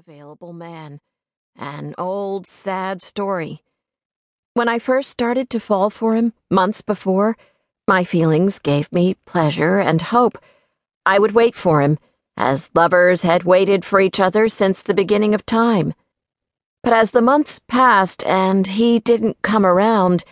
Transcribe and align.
unavailable 0.00 0.54
man. 0.54 0.98
An 1.56 1.94
old, 1.98 2.46
sad 2.46 3.02
story. 3.02 3.62
When 4.54 4.66
I 4.66 4.78
first 4.78 5.10
started 5.10 5.50
to 5.50 5.60
fall 5.60 5.90
for 5.90 6.14
him, 6.14 6.32
months 6.50 6.80
before, 6.80 7.36
my 7.86 8.04
feelings 8.04 8.58
gave 8.58 8.90
me 8.92 9.12
pleasure 9.26 9.78
and 9.78 10.00
hope. 10.00 10.38
I 11.04 11.18
would 11.18 11.32
wait 11.32 11.54
for 11.54 11.82
him, 11.82 11.98
as 12.34 12.70
lovers 12.74 13.20
had 13.20 13.42
waited 13.42 13.84
for 13.84 14.00
each 14.00 14.18
other 14.18 14.48
since 14.48 14.80
the 14.80 14.94
beginning 14.94 15.34
of 15.34 15.44
time. 15.44 15.92
But 16.82 16.94
as 16.94 17.10
the 17.10 17.20
months 17.20 17.60
passed 17.68 18.24
and 18.24 18.66
he 18.66 19.00
didn't 19.00 19.42
come 19.42 19.66
around, 19.66 20.24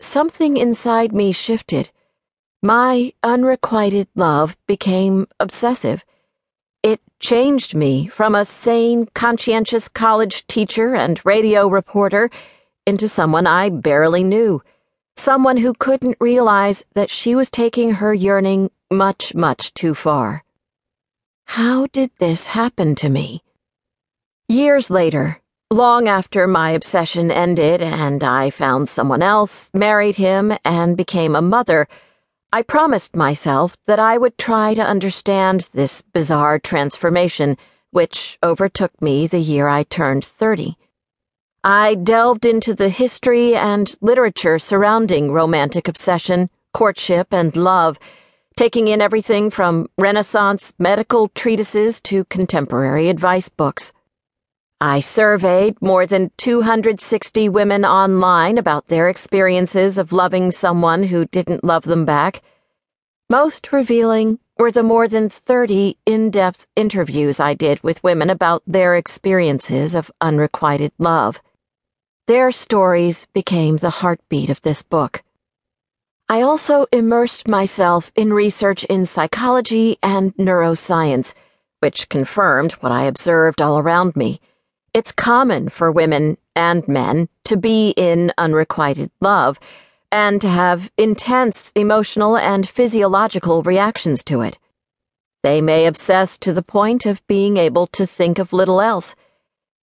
something 0.00 0.56
inside 0.56 1.12
me 1.12 1.32
shifted. 1.32 1.90
My 2.62 3.12
unrequited 3.22 4.08
love 4.14 4.56
became 4.66 5.26
obsessive. 5.38 6.06
It 6.82 7.00
changed 7.18 7.74
me 7.74 8.06
from 8.08 8.34
a 8.34 8.44
sane, 8.44 9.06
conscientious 9.14 9.86
college 9.86 10.46
teacher 10.46 10.94
and 10.94 11.20
radio 11.26 11.68
reporter 11.68 12.30
into 12.86 13.06
someone 13.06 13.46
I 13.46 13.68
barely 13.68 14.24
knew. 14.24 14.62
Someone 15.16 15.58
who 15.58 15.74
couldn't 15.74 16.16
realize 16.20 16.84
that 16.94 17.10
she 17.10 17.34
was 17.34 17.50
taking 17.50 17.92
her 17.92 18.14
yearning 18.14 18.70
much, 18.90 19.34
much 19.34 19.74
too 19.74 19.94
far. 19.94 20.42
How 21.44 21.86
did 21.88 22.10
this 22.18 22.46
happen 22.46 22.94
to 22.94 23.10
me? 23.10 23.42
Years 24.48 24.88
later, 24.88 25.38
long 25.70 26.08
after 26.08 26.46
my 26.46 26.70
obsession 26.70 27.30
ended 27.30 27.82
and 27.82 28.24
I 28.24 28.48
found 28.48 28.88
someone 28.88 29.22
else, 29.22 29.70
married 29.74 30.16
him, 30.16 30.56
and 30.64 30.96
became 30.96 31.36
a 31.36 31.42
mother, 31.42 31.86
I 32.52 32.62
promised 32.62 33.14
myself 33.14 33.76
that 33.86 34.00
I 34.00 34.18
would 34.18 34.36
try 34.36 34.74
to 34.74 34.82
understand 34.82 35.68
this 35.72 36.02
bizarre 36.02 36.58
transformation 36.58 37.56
which 37.92 38.38
overtook 38.42 39.00
me 39.00 39.28
the 39.28 39.38
year 39.38 39.68
I 39.68 39.84
turned 39.84 40.24
30. 40.24 40.76
I 41.62 41.94
delved 41.94 42.44
into 42.44 42.74
the 42.74 42.88
history 42.88 43.54
and 43.54 43.96
literature 44.00 44.58
surrounding 44.58 45.30
romantic 45.30 45.86
obsession, 45.86 46.50
courtship, 46.74 47.32
and 47.32 47.54
love, 47.54 48.00
taking 48.56 48.88
in 48.88 49.00
everything 49.00 49.50
from 49.50 49.88
Renaissance 49.96 50.74
medical 50.76 51.28
treatises 51.28 52.00
to 52.00 52.24
contemporary 52.24 53.08
advice 53.10 53.48
books. 53.48 53.92
I 54.82 55.00
surveyed 55.00 55.82
more 55.82 56.06
than 56.06 56.30
260 56.38 57.50
women 57.50 57.84
online 57.84 58.56
about 58.56 58.86
their 58.86 59.10
experiences 59.10 59.98
of 59.98 60.10
loving 60.10 60.50
someone 60.50 61.02
who 61.02 61.26
didn't 61.26 61.62
love 61.62 61.82
them 61.84 62.06
back. 62.06 62.40
Most 63.30 63.72
revealing 63.72 64.40
were 64.58 64.72
the 64.72 64.82
more 64.82 65.06
than 65.06 65.28
30 65.28 65.96
in 66.04 66.32
depth 66.32 66.66
interviews 66.74 67.38
I 67.38 67.54
did 67.54 67.80
with 67.80 68.02
women 68.02 68.28
about 68.28 68.64
their 68.66 68.96
experiences 68.96 69.94
of 69.94 70.10
unrequited 70.20 70.90
love. 70.98 71.40
Their 72.26 72.50
stories 72.50 73.28
became 73.32 73.76
the 73.76 73.90
heartbeat 73.90 74.50
of 74.50 74.60
this 74.62 74.82
book. 74.82 75.22
I 76.28 76.42
also 76.42 76.86
immersed 76.90 77.46
myself 77.46 78.10
in 78.16 78.32
research 78.32 78.82
in 78.82 79.04
psychology 79.04 79.96
and 80.02 80.34
neuroscience, 80.34 81.32
which 81.78 82.08
confirmed 82.08 82.72
what 82.80 82.90
I 82.90 83.04
observed 83.04 83.62
all 83.62 83.78
around 83.78 84.16
me. 84.16 84.40
It's 84.92 85.12
common 85.12 85.68
for 85.68 85.92
women 85.92 86.36
and 86.56 86.86
men 86.88 87.28
to 87.44 87.56
be 87.56 87.90
in 87.90 88.32
unrequited 88.38 89.12
love 89.20 89.60
and 90.12 90.40
to 90.40 90.48
have 90.48 90.90
intense 90.96 91.72
emotional 91.74 92.36
and 92.36 92.68
physiological 92.68 93.62
reactions 93.62 94.24
to 94.24 94.40
it. 94.40 94.58
They 95.42 95.60
may 95.60 95.86
obsess 95.86 96.36
to 96.38 96.52
the 96.52 96.62
point 96.62 97.06
of 97.06 97.26
being 97.26 97.56
able 97.56 97.86
to 97.88 98.06
think 98.06 98.38
of 98.38 98.52
little 98.52 98.80
else. 98.80 99.14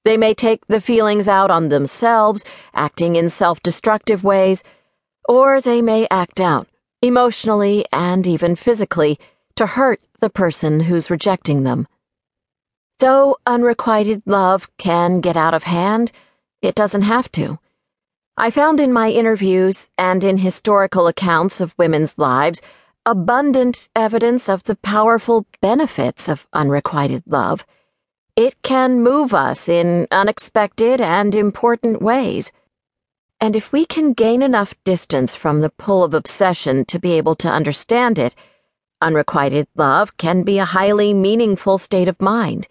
They 0.06 0.18
may 0.18 0.34
take 0.34 0.68
the 0.68 0.82
feelings 0.82 1.28
out 1.28 1.50
on 1.50 1.70
themselves, 1.70 2.44
acting 2.74 3.16
in 3.16 3.30
self 3.30 3.62
destructive 3.64 4.24
ways, 4.24 4.64
or 5.28 5.60
they 5.60 5.82
may 5.82 6.08
act 6.12 6.40
out, 6.40 6.68
emotionally 7.02 7.86
and 7.92 8.28
even 8.28 8.56
physically, 8.56 9.20
to 9.56 9.66
hurt 9.66 10.00
the 10.20 10.30
person 10.30 10.82
who's 10.82 11.10
rejecting 11.10 11.64
them. 11.64 11.88
Though 13.00 13.38
unrequited 13.46 14.24
love 14.26 14.70
can 14.78 15.22
get 15.22 15.38
out 15.38 15.54
of 15.54 15.64
hand, 15.64 16.12
it 16.62 16.76
doesn't 16.76 17.04
have 17.04 17.32
to. 17.34 17.60
I 18.40 18.52
found 18.52 18.80
in 18.80 18.94
my 18.94 19.10
interviews 19.10 19.90
and 19.98 20.24
in 20.24 20.38
historical 20.38 21.08
accounts 21.08 21.60
of 21.60 21.74
women's 21.76 22.16
lives 22.20 22.62
abundant 23.04 23.90
evidence 23.96 24.48
of 24.48 24.62
the 24.64 24.76
powerful 24.76 25.48
benefits 25.60 26.30
of 26.30 26.46
unrequited 26.54 27.24
love. 27.26 27.66
It 28.36 28.62
can 28.62 29.02
move 29.02 29.34
us 29.34 29.68
in 29.68 30.08
unexpected 30.12 31.02
and 31.02 31.34
important 31.34 32.00
ways. 32.00 32.52
And 33.42 33.56
if 33.56 33.72
we 33.72 33.88
can 33.88 34.14
gain 34.14 34.44
enough 34.44 34.76
distance 34.84 35.34
from 35.34 35.62
the 35.62 35.72
pull 35.72 36.04
of 36.04 36.14
obsession 36.14 36.86
to 36.86 37.00
be 37.00 37.14
able 37.14 37.34
to 37.38 37.50
understand 37.50 38.20
it, 38.20 38.36
unrequited 39.02 39.68
love 39.76 40.16
can 40.18 40.44
be 40.44 40.60
a 40.60 40.66
highly 40.66 41.12
meaningful 41.12 41.80
state 41.80 42.08
of 42.08 42.22
mind 42.22 42.68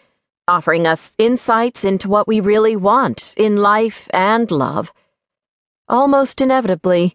offering 0.48 0.86
us 0.86 1.12
insights 1.18 1.82
into 1.82 2.08
what 2.08 2.28
we 2.28 2.38
really 2.38 2.76
want 2.76 3.34
in 3.36 3.56
life 3.56 4.08
and 4.10 4.48
love. 4.52 4.92
Almost 5.88 6.40
inevitably, 6.40 7.14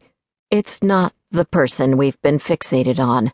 it's 0.50 0.82
not 0.82 1.14
the 1.30 1.44
person 1.44 1.98
we've 1.98 2.22
been 2.22 2.40
fixated 2.40 3.00
on. 3.00 3.34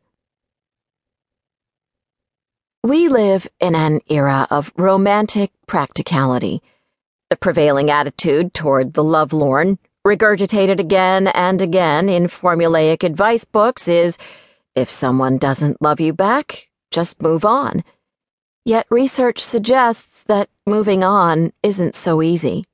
We 2.84 3.08
live 3.08 3.48
in 3.59 3.75
an 3.75 4.02
era 4.09 4.48
of 4.50 4.72
romantic 4.78 5.52
practicality. 5.68 6.64
The 7.30 7.36
prevailing 7.36 7.92
attitude 7.92 8.56
toward 8.56 8.94
the 8.94 9.03
lovelorn, 9.03 9.78
regurgitated 10.06 10.80
again 10.80 11.28
and 11.28 11.62
again 11.62 12.09
in 12.09 12.28
formulaic 12.28 13.04
advice 13.04 13.44
books, 13.44 13.88
is 13.88 14.18
if 14.74 14.90
someone 14.90 15.38
doesn't 15.38 15.81
love 15.81 16.00
you 16.00 16.14
back, 16.14 16.69
just 16.90 17.22
move 17.22 17.46
on. 17.46 17.84
Yet 18.66 18.88
research 18.90 19.44
suggests 19.44 20.24
that 20.24 20.50
moving 20.66 21.04
on 21.04 21.54
isn't 21.62 21.94
so 21.94 22.24
easy. 22.24 22.66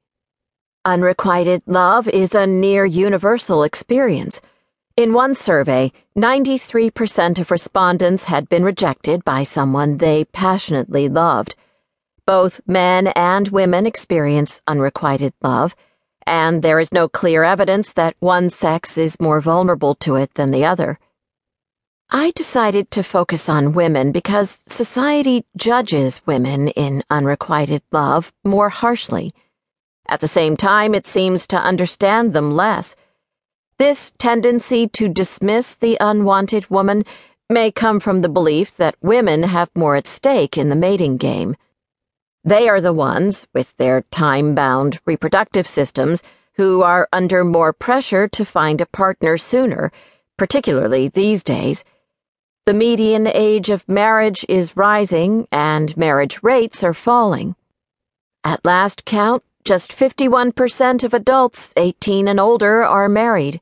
Unrequited 0.86 1.64
love 1.66 2.10
is 2.10 2.36
a 2.36 2.46
near 2.46 2.84
universal 2.84 3.64
experience. 3.64 4.42
In 4.98 5.14
one 5.14 5.34
survey, 5.34 5.94
93% 6.18 7.40
of 7.40 7.52
respondents 7.52 8.26
had 8.26 8.50
been 8.50 8.66
rejected 8.66 9.24
by 9.24 9.44
someone 9.44 9.98
they 9.98 10.26
passionately 10.26 11.08
loved. 11.08 11.56
Both 12.26 12.60
men 12.68 13.08
and 13.08 13.48
women 13.48 13.86
experience 13.86 14.62
unrequited 14.68 15.34
love, 15.42 15.74
and 16.28 16.62
there 16.62 16.82
is 16.82 16.92
no 16.92 17.08
clear 17.08 17.46
evidence 17.46 17.94
that 17.94 18.18
one 18.20 18.50
sex 18.50 18.98
is 18.98 19.22
more 19.22 19.40
vulnerable 19.40 19.96
to 19.96 20.18
it 20.18 20.34
than 20.34 20.52
the 20.52 20.66
other. 20.66 21.00
I 22.10 22.32
decided 22.32 22.92
to 22.92 23.04
focus 23.04 23.48
on 23.48 23.72
women 23.72 24.12
because 24.12 24.60
society 24.68 25.46
judges 25.56 26.20
women 26.26 26.68
in 26.68 27.06
unrequited 27.10 27.84
love 27.94 28.34
more 28.44 28.68
harshly. 28.68 29.34
At 30.08 30.20
the 30.20 30.28
same 30.28 30.58
time, 30.58 30.94
it 30.94 31.08
seems 31.08 31.48
to 31.48 31.58
understand 31.58 32.34
them 32.34 32.56
less. 32.56 32.96
This 33.78 34.12
tendency 34.18 34.88
to 34.90 35.08
dismiss 35.08 35.76
the 35.76 35.98
unwanted 36.00 36.70
woman 36.70 37.06
may 37.50 37.72
come 37.72 38.00
from 38.00 38.22
the 38.22 38.30
belief 38.30 38.76
that 38.78 38.96
women 39.02 39.44
have 39.44 39.70
more 39.76 39.96
at 39.96 40.08
stake 40.08 40.58
in 40.58 40.70
the 40.70 40.76
mating 40.76 41.18
game. 41.18 41.56
They 42.44 42.68
are 42.68 42.82
the 42.82 42.94
ones, 42.94 43.48
with 43.54 43.76
their 43.78 44.02
time 44.12 44.54
bound 44.56 45.00
reproductive 45.06 45.68
systems, 45.68 46.22
who 46.56 46.82
are 46.82 47.08
under 47.12 47.44
more 47.44 47.74
pressure 47.74 48.28
to 48.28 48.46
find 48.46 48.82
a 48.82 48.86
partner 48.86 49.38
sooner, 49.38 49.92
particularly 50.38 51.08
these 51.08 51.44
days. 51.44 51.84
The 52.66 52.74
median 52.74 53.28
age 53.28 53.70
of 53.70 53.88
marriage 53.90 54.46
is 54.48 54.78
rising 54.78 55.48
and 55.52 55.96
marriage 55.98 56.44
rates 56.44 56.84
are 56.84 56.94
falling. 56.94 57.56
At 58.44 58.64
last 58.66 59.06
count, 59.06 59.44
just 59.64 59.92
51% 59.92 61.04
of 61.04 61.14
adults 61.14 61.72
18 61.78 62.28
and 62.28 62.40
older 62.40 62.84
are 62.84 63.08
married. 63.08 63.62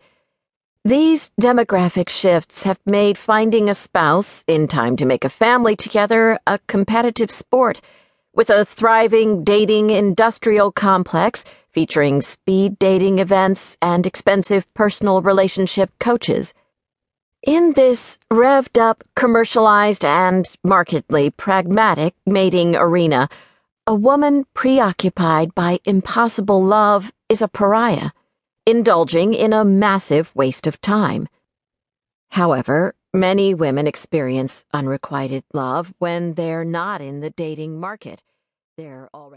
These 0.83 1.31
demographic 1.39 2.09
shifts 2.09 2.63
have 2.63 2.79
made 2.85 3.17
finding 3.17 3.69
a 3.69 3.75
spouse 3.75 4.43
in 4.47 4.67
time 4.67 4.95
to 4.95 5.05
make 5.05 5.23
a 5.23 5.29
family 5.29 5.75
together 5.75 6.39
a 6.47 6.59
competitive 6.67 7.29
sport, 7.29 7.81
with 8.33 8.49
a 8.49 8.65
thriving 8.65 9.43
dating 9.43 9.91
industrial 9.91 10.71
complex 10.71 11.45
featuring 11.71 12.21
speed 12.21 12.79
dating 12.79 13.19
events 13.19 13.77
and 13.81 14.07
expensive 14.07 14.71
personal 14.73 15.21
relationship 15.21 15.91
coaches. 15.99 16.53
In 17.43 17.73
this 17.73 18.17
revved 18.31 18.79
up, 18.79 19.03
commercialized, 19.15 20.05
and 20.05 20.47
markedly 20.63 21.29
pragmatic 21.29 22.13
mating 22.25 22.75
arena, 22.75 23.29
a 23.91 23.93
woman 23.93 24.45
preoccupied 24.53 25.53
by 25.53 25.77
impossible 25.83 26.63
love 26.63 27.11
is 27.27 27.41
a 27.41 27.47
pariah, 27.49 28.11
indulging 28.65 29.33
in 29.33 29.51
a 29.51 29.65
massive 29.65 30.33
waste 30.33 30.65
of 30.65 30.79
time. 30.79 31.27
However, 32.29 32.95
many 33.13 33.53
women 33.53 33.87
experience 33.87 34.63
unrequited 34.73 35.43
love 35.53 35.93
when 35.99 36.35
they're 36.35 36.63
not 36.63 37.01
in 37.01 37.19
the 37.19 37.31
dating 37.31 37.81
market. 37.81 38.23
They're 38.77 39.09
already 39.13 39.31